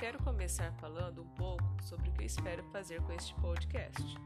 [0.00, 4.16] Quero começar falando um pouco sobre o que espero fazer com este podcast.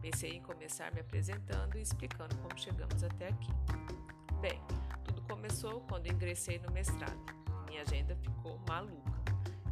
[0.00, 3.52] Pensei em começar me apresentando e explicando como chegamos até aqui.
[4.40, 4.58] Bem,
[5.04, 7.20] tudo começou quando ingressei no mestrado.
[7.68, 9.22] Minha agenda ficou maluca,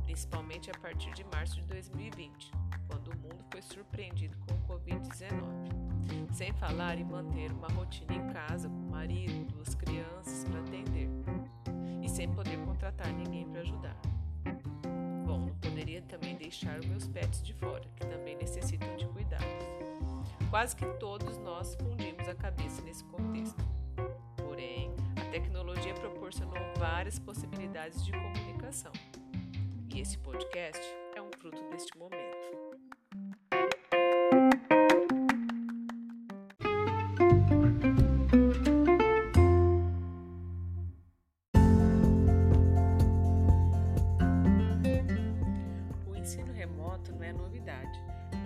[0.02, 2.52] principalmente a partir de março de 2020,
[2.86, 6.34] quando o mundo foi surpreendido com o Covid-19.
[6.34, 11.08] Sem falar em manter uma rotina em casa com marido, duas crianças para atender
[12.02, 13.93] e sem poder contratar ninguém para ajudar.
[16.44, 19.46] Deixar os meus pets de fora, que também necessitam de cuidados.
[20.50, 23.64] Quase que todos nós fundimos a cabeça nesse contexto.
[24.36, 28.92] Porém, a tecnologia proporcionou várias possibilidades de comunicação.
[29.92, 30.82] E esse podcast
[31.16, 32.43] é um fruto deste momento.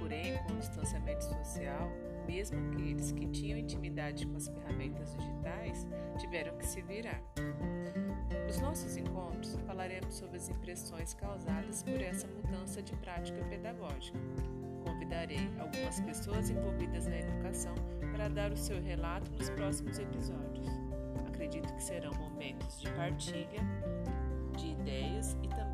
[0.08, 1.92] Porém, com o distanciamento social,
[2.26, 7.22] mesmo aqueles que tinham intimidade com as ferramentas digitais tiveram que se virar.
[8.46, 14.18] Nos nossos encontros, falaremos sobre as impressões causadas por essa mudança de prática pedagógica.
[14.82, 17.74] Convidarei algumas pessoas envolvidas na educação
[18.10, 20.68] para dar o seu relato nos próximos episódios.
[21.26, 23.60] Acredito que serão momentos de partilha,
[24.56, 25.67] de ideias e também